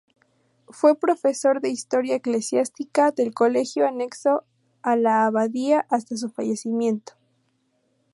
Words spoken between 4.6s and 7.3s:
a la Abadía hasta su fallecimiento.